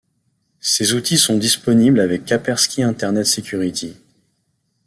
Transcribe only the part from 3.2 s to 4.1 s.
Security.